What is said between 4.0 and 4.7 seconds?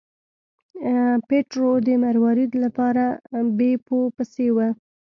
پسې و.